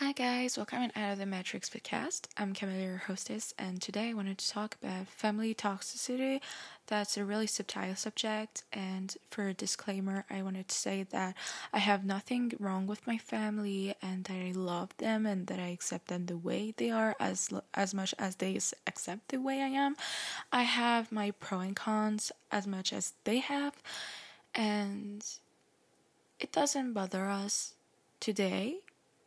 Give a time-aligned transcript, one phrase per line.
[0.00, 2.28] Hi guys, welcome to Out of the Matrix podcast.
[2.36, 6.40] I'm Camilla, your hostess, and today I wanted to talk about family toxicity.
[6.86, 11.34] That's a really subtle subject, and for a disclaimer, I wanted to say that
[11.72, 15.70] I have nothing wrong with my family, and that I love them, and that I
[15.70, 18.56] accept them the way they are, as as much as they
[18.86, 19.96] accept the way I am.
[20.52, 23.74] I have my pro and cons as much as they have,
[24.54, 25.24] and
[26.38, 27.74] it doesn't bother us
[28.20, 28.76] today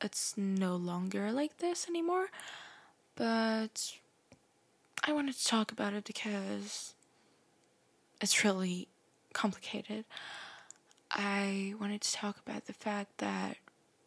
[0.02, 2.27] it's no longer like this anymore.
[3.16, 3.94] But
[5.03, 6.93] I wanted to talk about it because
[8.20, 8.88] it's really
[9.34, 10.05] complicated.
[11.12, 13.57] I wanted to talk about the fact that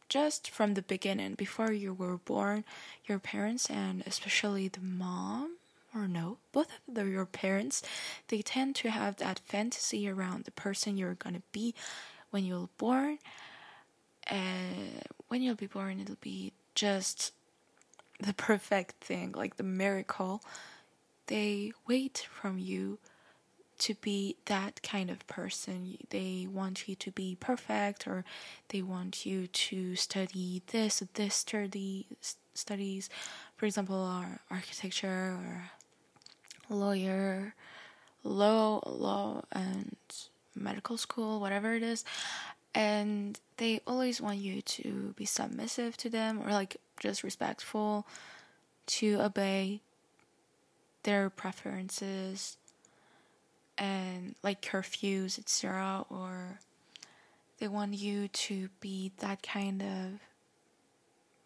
[0.09, 2.65] just from the beginning, before you were born,
[3.07, 5.57] your parents and especially the mom,
[5.95, 7.83] or no, both of the, your parents,
[8.29, 11.75] they tend to have that fantasy around the person you're gonna be
[12.31, 13.19] when you're born.
[15.35, 17.33] When you'll be born, it'll be just
[18.21, 20.41] the perfect thing, like the miracle.
[21.27, 23.01] They wait from you
[23.79, 25.99] to be that kind of person.
[26.11, 28.25] They want you to be perfect, or
[28.69, 32.07] they want you to study this, this study
[32.55, 33.11] studies,
[33.57, 35.71] for example, architecture or
[36.71, 37.57] lawyer,
[38.23, 39.97] law, law, and
[40.55, 42.05] medical school, whatever it is
[42.75, 48.07] and they always want you to be submissive to them or like just respectful
[48.87, 49.81] to obey
[51.05, 52.57] their preferences
[53.79, 56.59] and like curfews etc or
[57.59, 60.21] they want you to be that kind of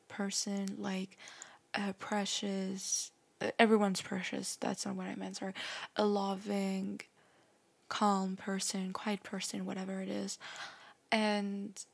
[0.09, 1.19] person like
[1.75, 3.11] a precious
[3.59, 5.53] everyone's precious that's not what i meant sorry
[5.97, 7.01] a loving
[7.89, 10.39] calm person quiet person whatever it is
[11.11, 11.85] and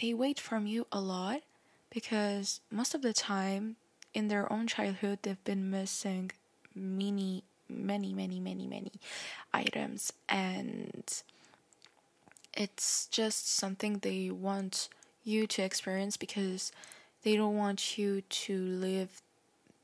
[0.00, 1.42] they wait from you a lot
[1.90, 3.76] because most of the time
[4.14, 6.30] in their own childhood they've been missing
[6.74, 8.92] many many many many many
[9.52, 10.12] items.
[10.28, 11.04] And
[12.54, 14.88] it's just something they want
[15.24, 16.72] you to experience because
[17.22, 19.22] they don't want you to live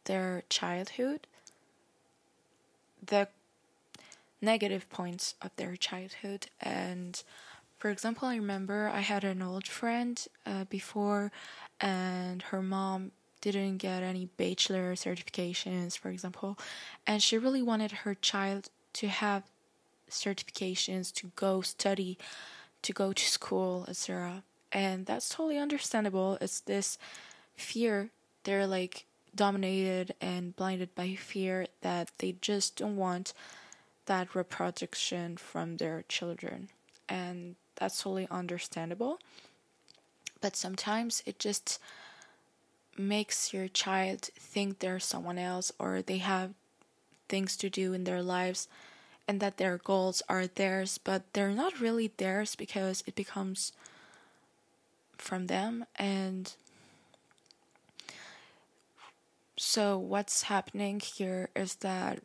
[0.04, 1.26] their childhood.
[3.04, 3.28] The
[4.40, 7.22] negative points of their childhood and
[7.78, 11.30] for example, I remember I had an old friend uh, before,
[11.80, 16.58] and her mom didn't get any bachelor certifications, for example,
[17.06, 19.44] and she really wanted her child to have
[20.10, 22.18] certifications to go study,
[22.82, 24.42] to go to school, etc.
[24.72, 26.38] And that's totally understandable.
[26.40, 26.98] It's this
[27.56, 28.10] fear.
[28.44, 29.04] They're like
[29.34, 33.34] dominated and blinded by fear that they just don't want
[34.06, 36.68] that reproduction from their children.
[37.08, 39.18] And that's totally understandable.
[40.40, 41.78] But sometimes it just
[42.96, 46.54] makes your child think they're someone else or they have
[47.28, 48.68] things to do in their lives
[49.28, 53.72] and that their goals are theirs, but they're not really theirs because it becomes
[55.18, 56.54] from them and
[59.58, 62.20] so what's happening here is that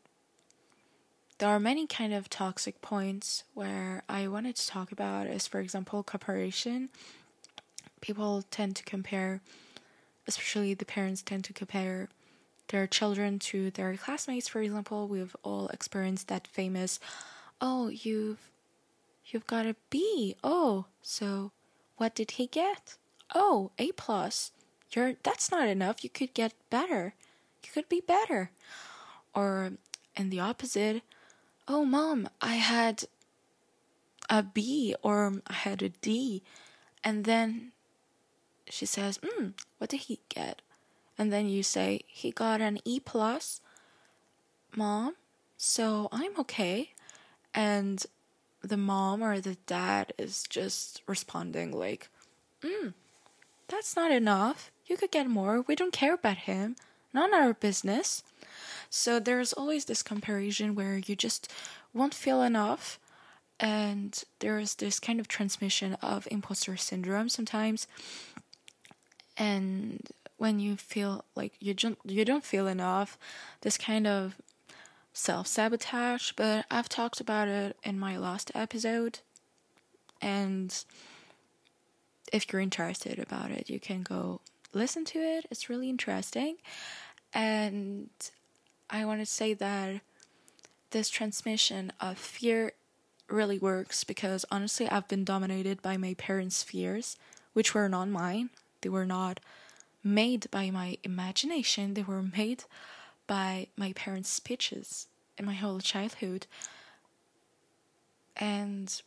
[1.42, 5.60] there are many kind of toxic points where I wanted to talk about is for
[5.60, 6.90] example comparison.
[8.00, 9.42] People tend to compare
[10.28, 12.10] especially the parents tend to compare
[12.68, 15.08] their children to their classmates for example.
[15.08, 17.00] We've all experienced that famous
[17.60, 18.52] oh you've
[19.26, 20.36] you've got a b.
[20.44, 21.52] Oh so
[21.98, 22.98] what did he get?
[23.34, 24.52] Oh a plus.
[24.92, 26.04] You're that's not enough.
[26.04, 27.16] You could get better.
[27.64, 28.52] You could be better.
[29.34, 29.72] Or
[30.16, 31.02] in the opposite
[31.72, 33.06] oh, mom, I had
[34.30, 36.44] a B or I had a D.
[37.02, 37.72] And then
[38.70, 40.62] she says, hmm, what did he get?
[41.18, 43.62] And then you say, he got an E plus,
[44.76, 45.16] mom,
[45.56, 46.92] so I'm okay.
[47.54, 48.06] And
[48.62, 52.10] the mom or the dad is just responding like,
[52.64, 52.90] hmm,
[53.70, 54.72] that's not enough.
[54.88, 55.62] You could get more.
[55.62, 56.76] We don't care about him.
[57.14, 58.24] Not our business.
[58.90, 61.52] So there's always this comparison where you just
[61.94, 63.00] won't feel enough
[63.62, 67.88] and there is this kind of transmission of imposter syndrome sometimes
[69.38, 73.18] and when you feel like you don't you don't feel enough
[73.62, 74.36] this kind of
[75.14, 79.20] self-sabotage but I've talked about it in my last episode
[80.22, 80.84] and
[82.34, 84.42] if you're interested about it you can go
[84.74, 86.58] listen to it it's really interesting
[87.34, 88.10] and
[88.90, 90.02] I want to say that
[90.92, 92.74] this transmission of fear
[93.30, 97.18] really works because honestly, I've been dominated by my parents' fears,
[97.54, 98.50] which were not mine.
[98.82, 99.40] They were not
[100.04, 102.66] made by my imagination, they were made
[103.28, 105.08] by my parents' speeches
[105.38, 106.48] in my whole childhood.
[108.36, 109.02] And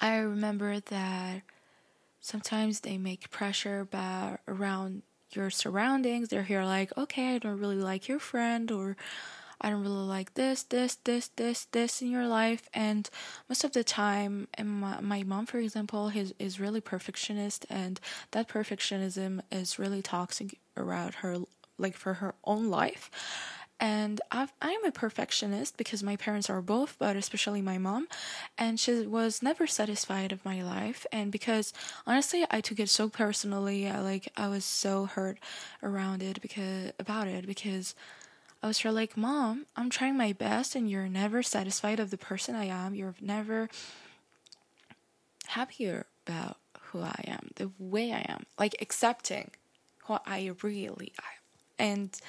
[0.00, 1.42] I remember that
[2.20, 3.88] sometimes they make pressure
[4.46, 5.02] around
[5.32, 6.28] your surroundings.
[6.28, 8.96] They're here like, okay, I don't really like your friend, or
[9.60, 12.68] I don't really like this, this, this, this, this in your life.
[12.74, 13.08] And
[13.48, 18.00] most of the time, and my, my mom, for example, is, is really perfectionist, and
[18.32, 21.38] that perfectionism is really toxic around her,
[21.78, 23.10] like for her own life
[23.80, 28.08] and I've, I'm a perfectionist because my parents are both, but especially my mom,
[28.58, 31.06] and she was never satisfied of my life.
[31.10, 31.72] And because
[32.06, 35.38] honestly, I took it so personally, I, like I was so hurt
[35.82, 37.94] around it because about it because
[38.62, 42.18] I was sure like, mom, I'm trying my best, and you're never satisfied of the
[42.18, 42.94] person I am.
[42.94, 43.70] You're never
[45.46, 49.52] happier about who I am, the way I am, like accepting
[50.04, 52.20] who I really am, and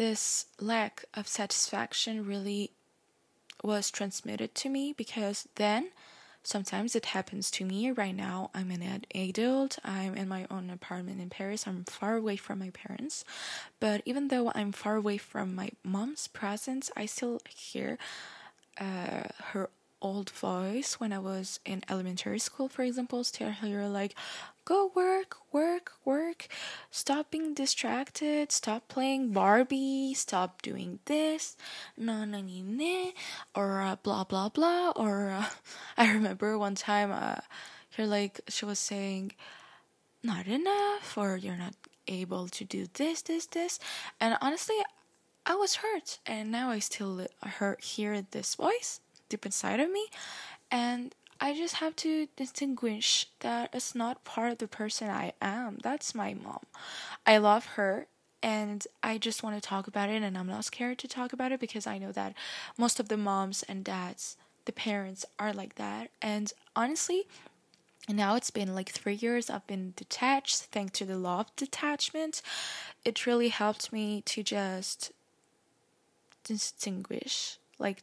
[0.00, 2.70] this lack of satisfaction really
[3.62, 5.90] was transmitted to me because then
[6.42, 8.50] sometimes it happens to me right now.
[8.54, 9.78] I'm an adult.
[9.84, 11.66] I'm in my own apartment in paris.
[11.66, 13.26] I'm far away from my parents.
[13.78, 17.98] But even though i'm far away from my mom's presence i still hear
[18.80, 19.68] uh, her
[20.02, 24.14] old voice when I was in elementary school, for example, still hear like,
[24.64, 26.48] go work, work, work,
[26.90, 31.56] stop being distracted, stop playing Barbie, stop doing this,
[31.96, 33.10] na na no, no,
[33.54, 34.92] or uh, blah, blah, blah.
[34.96, 35.46] Or uh,
[35.96, 37.40] I remember one time, uh,
[37.90, 39.32] here, like, she was saying,
[40.22, 41.74] not enough, or you're not
[42.06, 43.78] able to do this, this, this.
[44.20, 44.76] And honestly,
[45.46, 49.00] I was hurt, and now I still hurt, hear this voice
[49.30, 50.06] deep inside of me
[50.70, 55.78] and I just have to distinguish that it's not part of the person I am.
[55.82, 56.60] That's my mom.
[57.26, 58.06] I love her
[58.42, 61.50] and I just want to talk about it and I'm not scared to talk about
[61.50, 62.34] it because I know that
[62.76, 64.36] most of the moms and dads,
[64.66, 66.10] the parents are like that.
[66.20, 67.26] And honestly,
[68.06, 72.42] now it's been like three years I've been detached thanks to the law of detachment.
[73.02, 75.12] It really helped me to just
[76.44, 78.02] distinguish like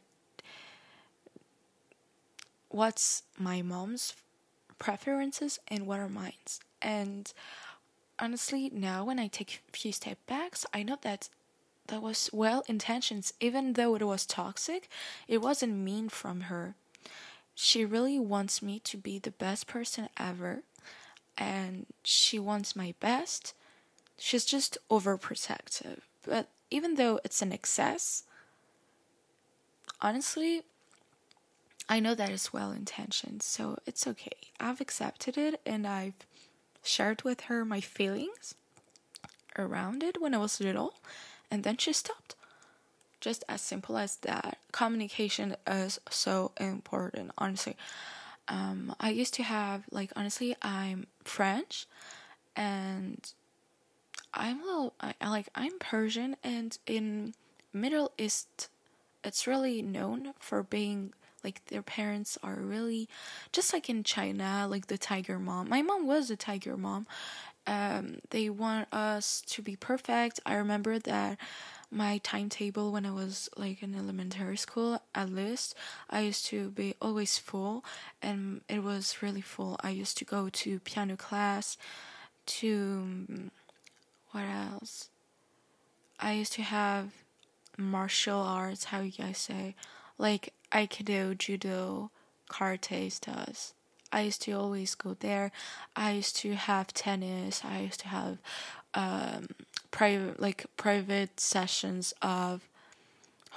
[2.68, 4.14] what's my mom's
[4.78, 6.32] preferences and what are mine.
[6.80, 7.32] And
[8.18, 11.28] honestly, now when I take a few step backs, I know that
[11.88, 14.88] that was well intentions, even though it was toxic,
[15.26, 16.74] it wasn't mean from her.
[17.54, 20.62] She really wants me to be the best person ever,
[21.36, 23.54] and she wants my best.
[24.18, 26.00] She's just overprotective.
[26.26, 28.24] But even though it's an excess,
[30.00, 30.62] honestly,
[31.88, 34.36] I know that is well intentioned, so it's okay.
[34.60, 36.26] I've accepted it and I've
[36.82, 38.54] shared with her my feelings
[39.58, 40.94] around it when I was little,
[41.50, 42.34] and then she stopped.
[43.20, 44.58] Just as simple as that.
[44.70, 47.76] Communication is so important, honestly.
[48.46, 51.86] Um, I used to have, like, honestly, I'm French
[52.54, 53.32] and
[54.32, 57.34] I'm a little, I, like, I'm Persian, and in
[57.72, 58.68] Middle East,
[59.24, 61.12] it's really known for being
[61.44, 63.08] like their parents are really
[63.52, 65.68] just like in China, like the tiger mom.
[65.68, 67.06] My mom was a tiger mom.
[67.66, 70.40] Um, they want us to be perfect.
[70.46, 71.38] I remember that
[71.90, 75.74] my timetable when I was like in elementary school, at least,
[76.10, 77.84] I used to be always full,
[78.22, 79.78] and it was really full.
[79.82, 81.76] I used to go to piano class,
[82.46, 83.50] to
[84.32, 85.08] what else?
[86.20, 87.10] I used to have
[87.76, 88.84] martial arts.
[88.84, 89.74] How you guys say?
[90.18, 92.10] Like Aikido, Judo,
[92.50, 93.72] Karate stuff.
[94.12, 95.52] I used to always go there.
[95.94, 97.62] I used to have tennis.
[97.64, 98.38] I used to have
[98.94, 99.48] um,
[99.90, 102.68] private like private sessions of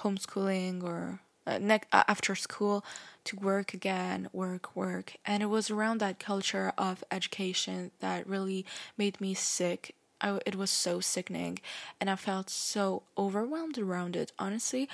[0.01, 2.83] homeschooling or uh, ne- after school
[3.23, 5.13] to work again, work, work.
[5.25, 8.65] And it was around that culture of education that really
[8.97, 9.95] made me sick.
[10.19, 11.59] I, it was so sickening,
[11.99, 14.87] and I felt so overwhelmed around it, honestly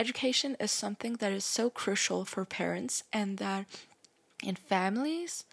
[0.00, 3.66] education is something that is so crucial for parents and that
[4.42, 5.44] in families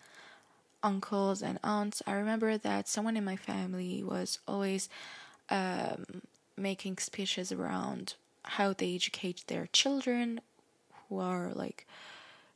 [0.81, 4.87] uncles and aunts i remember that someone in my family was always
[5.49, 6.21] um,
[6.55, 8.13] making speeches around
[8.43, 10.39] how they educate their children
[11.09, 11.85] who are like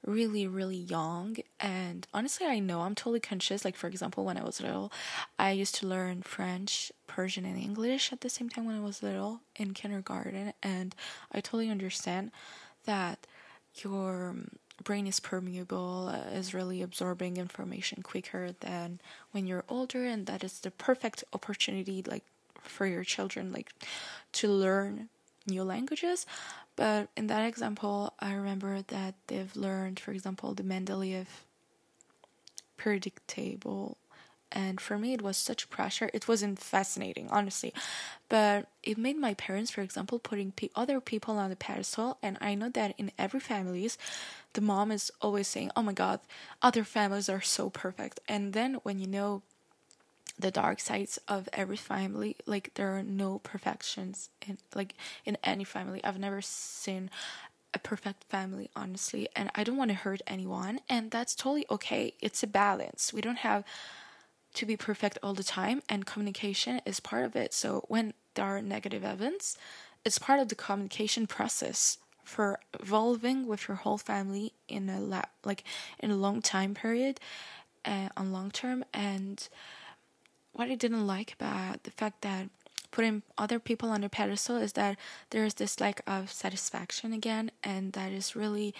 [0.05, 1.37] really really young.
[1.59, 3.63] And honestly i know i'm totally conscious.
[3.65, 4.91] Like for example when i was little
[5.37, 9.03] i used to learn french persian and english at the same time when i was
[9.03, 10.53] little in kindergarten.
[10.63, 10.95] And
[11.31, 12.31] i totally understand
[12.85, 13.27] that
[13.83, 14.35] your
[14.83, 18.99] brain is permeable, uh, is really absorbing information quicker than
[19.31, 22.23] when you're older, and that is the perfect opportunity, like
[22.61, 23.71] for your children, like
[24.33, 25.09] to learn
[25.47, 26.25] new languages.
[26.81, 31.27] But in that example, I remember that they've learned, for example, the Mendeleev
[32.75, 33.99] periodic table
[34.51, 36.09] and for me it was such pressure.
[36.11, 37.71] It wasn't fascinating honestly.
[38.29, 42.17] But it made my parents for example putting pe- other people on the pedestal.
[42.23, 43.99] And i know that in every families
[44.53, 46.19] the mom is always saying oh my god
[46.63, 48.19] other families are so perfect.
[48.27, 49.43] And then when you know
[50.41, 54.95] the dark sides of every family like there are no perfections in like
[55.25, 56.03] in any family.
[56.03, 57.09] I've never seen
[57.73, 62.13] a perfect family honestly and i don't want to hurt anyone and that's totally okay.
[62.21, 63.13] It's a balance.
[63.13, 63.63] We don't have
[64.53, 67.53] to be perfect all the time, and communication is part of it.
[67.53, 69.57] So when there are negative events,
[70.03, 75.23] it's part of the communication process for evolving with your whole family in a la-
[75.43, 75.63] like
[75.99, 77.19] in a long time period
[77.85, 79.47] uh, on long term and
[80.53, 82.49] what I didn't like about the fact that
[82.91, 84.97] putting other people on a pedestal is that
[85.29, 88.75] there's this lack of satisfaction again and that is really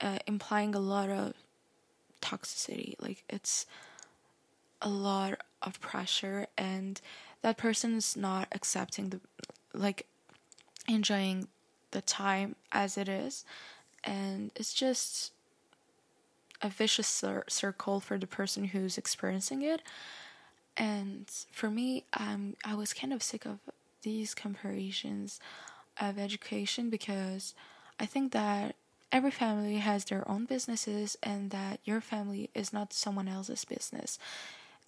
[0.00, 1.34] uh, implying a lot of
[2.20, 2.94] toxicity.
[3.00, 3.66] Like it's
[4.82, 7.00] a lot of pressure and
[7.42, 9.20] that person is not accepting the
[9.72, 10.06] like
[10.88, 11.48] enjoying
[11.92, 13.44] the time as it is.
[14.02, 15.32] And it's just
[16.60, 19.80] a vicious cir- circle for the person who's experiencing it
[20.78, 23.58] and for me um I was kind of sick of
[24.02, 25.40] these comparisons
[26.00, 27.54] of education because
[28.00, 28.76] I think that
[29.12, 34.18] every family has their own businesses and that your family is not someone else's business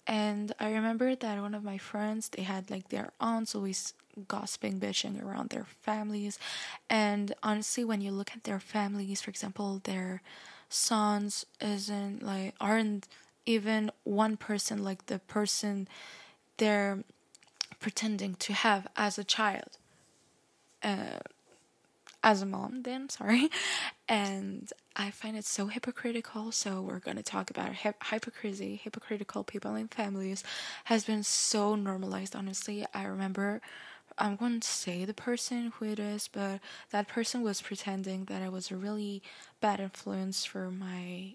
[0.07, 3.93] and I remember that one of my friends, they had like their aunts always
[4.27, 6.39] gossiping, bitching around their families.
[6.89, 10.21] And honestly, when you look at their families, for example, their
[10.69, 13.07] sons isn't like aren't
[13.45, 15.87] even one person like the person
[16.57, 17.03] they're
[17.79, 19.77] pretending to have as a child.
[20.83, 21.19] Uh,
[22.23, 23.49] as a mom then sorry
[24.07, 29.43] and i find it so hypocritical so we're going to talk about hip- hypocrisy hypocritical
[29.43, 30.43] people in families
[30.85, 33.61] has been so normalized honestly i remember
[34.17, 36.59] i'm going to say the person who it is but
[36.91, 39.21] that person was pretending that i was a really
[39.59, 41.33] bad influence for my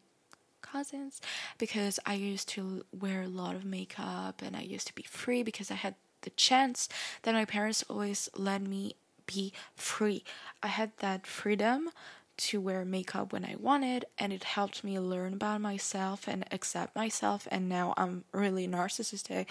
[0.71, 1.21] cousins
[1.59, 5.43] because i used to wear a lot of makeup and i used to be free
[5.43, 6.89] because i had the chance
[7.23, 8.97] that my parents always let me
[9.27, 10.25] be free.
[10.63, 11.91] I had that freedom
[12.39, 16.95] to wear makeup when I wanted, and it helped me learn about myself and accept
[16.95, 17.49] myself.
[17.51, 19.47] And now I'm really narcissistic.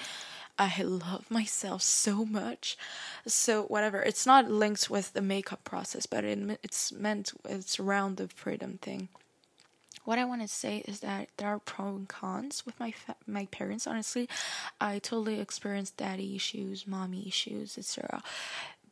[0.60, 2.78] I love myself so much.
[3.26, 8.18] So whatever, it's not linked with the makeup process, but it, it's meant it's around
[8.18, 9.10] the freedom thing.
[10.06, 13.16] What I want to say is that there are pros and cons with my fa-
[13.28, 13.86] my parents.
[13.88, 14.30] Honestly,
[14.80, 18.22] I totally experienced daddy issues, mommy issues, etc.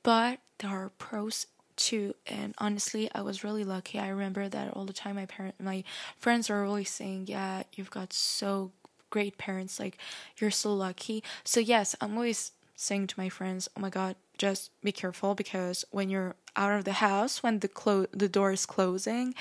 [0.04, 4.86] But there are pros too and honestly i was really lucky i remember that all
[4.86, 5.84] the time my parent my
[6.20, 8.72] friends are always saying yeah you've got so
[9.10, 9.98] great parents like
[10.38, 14.70] you're so lucky so yes i'm always saying to my friends oh my god just
[14.84, 18.66] be careful because when you're out of the house when the clo- the door is
[18.66, 19.34] closing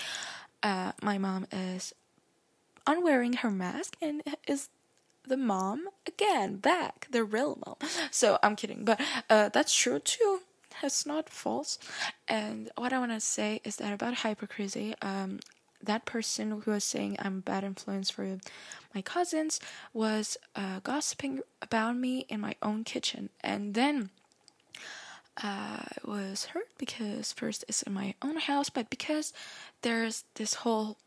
[0.62, 1.94] uh, my mom is
[2.86, 4.68] unwearing her mask and is
[5.26, 7.76] the mom again back the real mom
[8.10, 9.00] so i'm kidding but
[9.30, 10.40] uh, that's true too
[10.82, 11.78] it's not false.
[12.28, 15.40] And what I want to say is that about hypocrisy, um,
[15.82, 18.38] that person who was saying I'm a bad influence for
[18.94, 19.60] my cousins
[19.92, 23.30] was uh, gossiping about me in my own kitchen.
[23.42, 24.10] And then
[25.36, 29.32] I was hurt because first it's in my own house, but because
[29.82, 30.98] there's this whole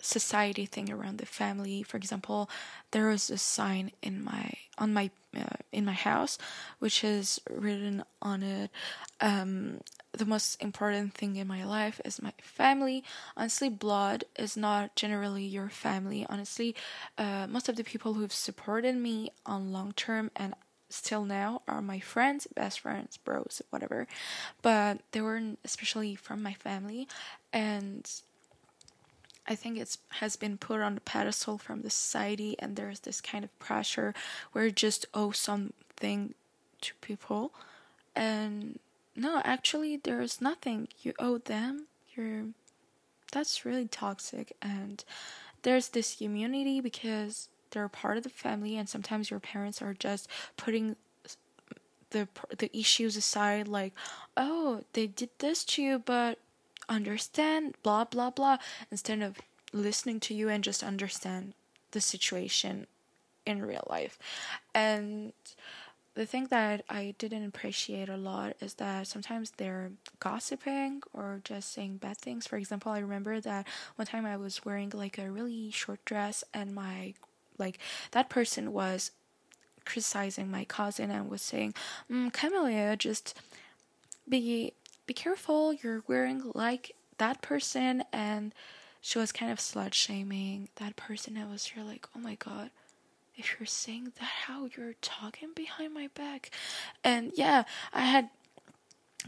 [0.00, 1.82] society thing around the family.
[1.82, 2.50] For example,
[2.90, 6.38] there was a sign in my on my uh, in my house
[6.78, 8.70] which is written on it
[9.20, 9.80] um,
[10.12, 13.02] the most important thing in my life is my family
[13.36, 16.74] honestly blood is not generally your family honestly
[17.18, 20.54] uh, most of the people who've supported me on long term and
[20.94, 24.06] still now are my friends best friends bros whatever.
[24.62, 27.08] But they weren't especially from my family.
[27.52, 28.10] And
[29.46, 33.20] I think it's has been put on the pedestal from the society, and there's this
[33.20, 34.14] kind of pressure
[34.52, 36.34] where you just owe something
[36.80, 37.52] to people,
[38.16, 38.78] and
[39.16, 40.88] no, actually, there's nothing.
[41.02, 41.86] You owe them.
[42.14, 42.46] You're
[43.32, 45.04] that's really toxic, and
[45.62, 50.28] there's this immunity because they're part of the family, and sometimes your parents are just
[50.56, 50.96] putting
[52.10, 52.28] the
[52.58, 53.92] the issues aside, like,
[54.36, 56.38] oh, they did this to you, but
[56.88, 58.58] understand blah blah blah
[58.90, 59.38] instead of
[59.72, 61.54] listening to you and just understand
[61.92, 62.86] the situation
[63.46, 64.18] in real life
[64.74, 65.32] and
[66.14, 69.90] the thing that I didn't appreciate a lot is that sometimes they're
[70.20, 72.46] gossiping or just saying bad things.
[72.46, 73.66] For example, I remember that
[73.96, 77.14] one time I was wearing like a really short dress and my
[77.58, 77.78] like
[78.12, 79.10] that person was
[79.84, 81.74] criticizing my cousin and was saying,
[82.10, 83.38] mm, Camelia, just
[84.28, 84.72] be
[85.06, 85.72] be careful.
[85.72, 88.54] You're wearing like that person, and
[89.00, 91.36] she was kind of slut shaming that person.
[91.36, 92.70] I was here like, oh my god,
[93.36, 96.50] if you're saying that, how you're talking behind my back,
[97.02, 98.30] and yeah, I had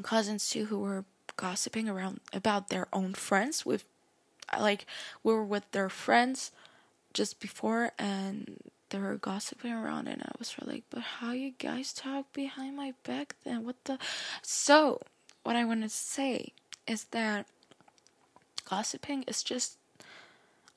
[0.02, 1.04] cousins too who were
[1.36, 3.84] gossiping around about their own friends with
[4.58, 4.86] like
[5.22, 6.50] we were with their friends
[7.16, 8.58] just before and
[8.90, 12.92] they were gossiping around and I was like, but how you guys talk behind my
[13.04, 13.64] back then?
[13.64, 13.98] What the
[14.42, 15.00] so
[15.42, 16.52] what I want to say
[16.86, 17.46] is that
[18.68, 19.78] gossiping is just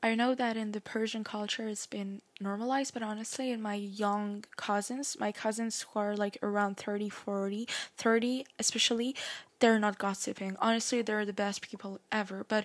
[0.01, 4.45] I know that in the Persian culture it's been normalized, but honestly, in my young
[4.55, 7.67] cousins, my cousins who are like around 30, 40,
[7.97, 9.13] 30 especially,
[9.59, 10.55] they're not gossiping.
[10.61, 12.45] Honestly, they're the best people ever.
[12.47, 12.63] But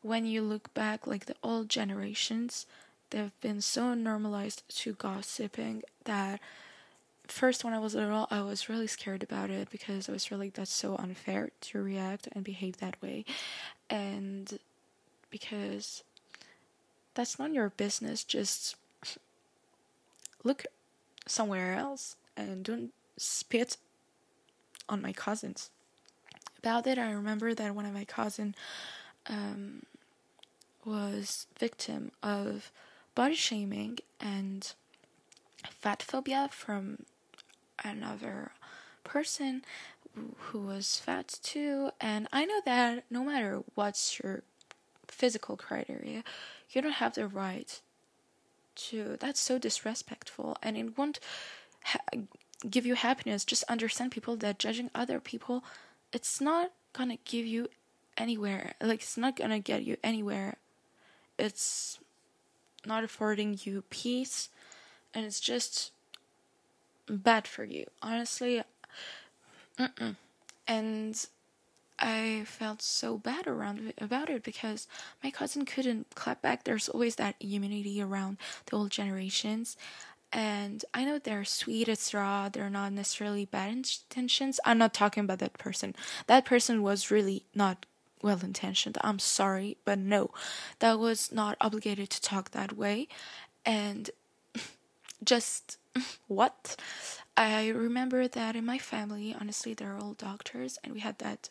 [0.00, 2.66] when you look back, like the old generations,
[3.10, 6.40] they've been so normalized to gossiping that
[7.26, 10.50] first when I was little I was really scared about it because I was really
[10.50, 13.24] that's so unfair to react and behave that way.
[13.88, 14.58] And
[15.30, 16.02] because
[17.14, 18.76] that's not your business just
[20.42, 20.64] look
[21.26, 23.76] somewhere else and don't spit
[24.88, 25.70] on my cousins.
[26.58, 28.54] About it I remember that one of my cousin
[29.26, 29.82] um,
[30.84, 32.70] was victim of
[33.14, 34.72] body shaming and
[35.68, 37.04] fat phobia from
[37.84, 38.52] another
[39.04, 39.62] person
[40.38, 41.90] who was fat too.
[42.00, 44.42] And I know that no matter what's your
[45.08, 46.24] physical criteria,
[46.70, 47.80] you don't have the right
[48.76, 49.16] to.
[49.20, 51.20] That's so disrespectful, and it won't
[51.84, 52.00] ha-
[52.68, 53.44] give you happiness.
[53.44, 55.64] Just understand people that judging other people,
[56.12, 57.68] it's not gonna give you
[58.16, 58.74] anywhere.
[58.80, 60.56] Like it's not gonna get you anywhere.
[61.38, 61.98] It's
[62.86, 64.48] not affording you peace,
[65.14, 65.92] and it's just
[67.08, 67.86] bad for you.
[68.02, 68.62] Honestly,
[69.78, 70.16] mm-mm.
[70.66, 71.26] and
[71.98, 74.88] I felt so bad around about it because
[75.22, 76.64] my cousin couldn't clap back.
[76.64, 79.76] There's always that immunity around the old generations.
[80.32, 84.60] And I know they're sweet, it's raw, they're not necessarily bad intentions.
[84.64, 85.94] I'm not talking about that person.
[86.28, 87.84] That person was really not
[88.22, 88.98] well intentioned.
[89.02, 90.30] I'm sorry, but no,
[90.80, 93.08] that was not obligated to talk that way.
[93.64, 94.10] And
[95.24, 95.78] just
[96.28, 96.76] what?
[97.36, 101.48] I remember that in my family, honestly, they're all doctors, and we had that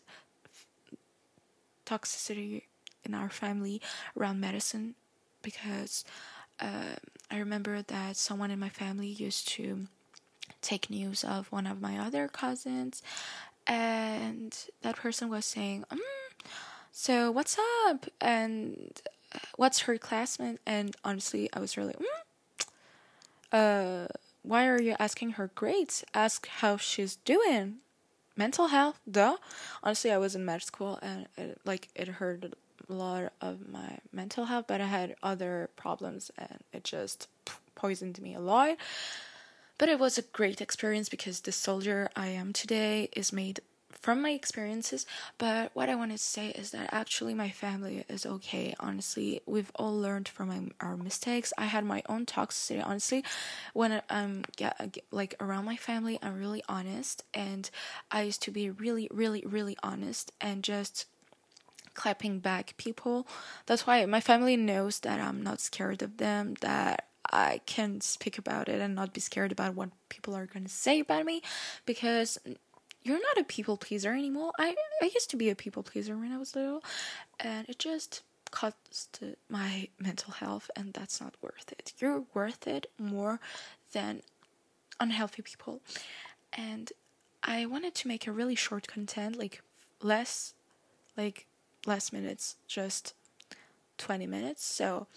[1.85, 2.63] toxicity
[3.03, 3.81] in our family
[4.17, 4.95] around medicine
[5.41, 6.03] because
[6.59, 6.95] uh,
[7.31, 9.87] I remember that someone in my family used to
[10.61, 13.01] take news of one of my other cousins,
[13.65, 15.97] and that person was saying, mm,
[16.91, 18.05] so what's up?
[18.21, 18.99] And
[19.33, 20.59] uh, what's her classmate?
[20.65, 22.65] And honestly i was really mm,
[23.51, 24.07] uh
[24.41, 26.03] why are you asking her grades?
[26.13, 27.77] Ask how she's doing.
[28.37, 29.37] Mental health duh.
[29.83, 33.99] Honestly i was in med school and it, like it hurt a lot of my
[34.11, 37.27] mental health but i had other problems and it just
[37.75, 38.77] poisoned me a lot.
[39.77, 43.59] But it was a great experience because the soldier i am today is made
[43.91, 45.05] from my experiences
[45.37, 48.73] but what i wanted to say is that actually my family is okay.
[48.79, 51.53] Honestly we've all learned from my, our mistakes.
[51.57, 53.23] I had my own toxicity honestly
[53.73, 57.69] when um, i'm get, like around my family i'm really honest and
[58.11, 61.05] i used to be really really really honest and just
[61.95, 63.27] clapping back people.
[63.65, 68.37] That's why my family knows that i'm not scared of them that I can speak
[68.37, 71.41] about it and not be scared about what people are going to say about me
[71.85, 72.39] because
[73.03, 74.51] you're not a people pleaser anymore.
[74.59, 76.83] I I used to be a people pleaser when I was little,
[77.39, 81.93] and it just cost my mental health, and that's not worth it.
[81.99, 83.39] You're worth it more
[83.93, 84.21] than
[84.99, 85.81] unhealthy people,
[86.53, 86.91] and
[87.43, 89.61] I wanted to make a really short content, like
[90.01, 90.53] less,
[91.15, 91.45] like
[91.85, 93.13] less minutes, just
[93.97, 94.63] twenty minutes.
[94.65, 95.07] So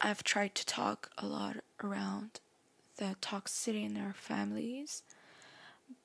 [0.00, 2.40] I've tried to talk a lot around
[2.96, 5.02] the toxicity in our families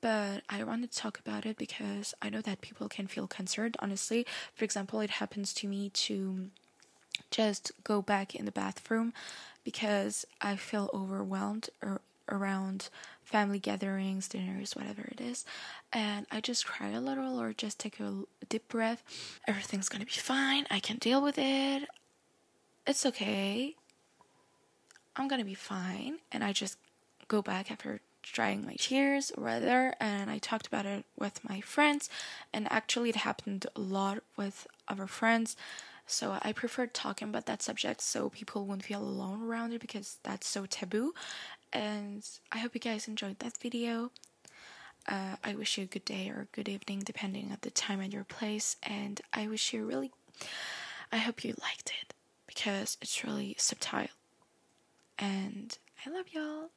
[0.00, 3.76] but I wanted to talk about it because I know that people can feel concerned.
[3.80, 6.50] Honestly, for example, it happens to me to
[7.30, 9.12] just go back in the bathroom
[9.64, 12.88] because I feel overwhelmed or around
[13.22, 15.44] family gatherings, dinners, whatever it is,
[15.92, 19.02] and I just cry a little or just take a deep breath.
[19.46, 20.66] Everything's gonna be fine.
[20.70, 21.88] I can deal with it.
[22.86, 23.74] It's okay.
[25.16, 26.18] I'm gonna be fine.
[26.32, 26.76] And I just
[27.28, 28.00] go back after
[28.32, 32.08] drying my tears rather and I talked about it with my friends
[32.52, 35.56] and actually it happened a lot with other friends
[36.06, 40.18] so I prefer talking about that subject so people won't feel alone around it because
[40.22, 41.14] that's so taboo.
[41.72, 44.10] And I hope you guys enjoyed that video.
[45.08, 48.00] Uh, I wish you a good day or a good evening depending on the time
[48.00, 48.76] and your place.
[48.82, 50.12] And I wish you really,
[51.10, 52.14] I hope you liked it
[52.46, 54.08] because it's really subtle.
[55.18, 56.70] And I love y'all.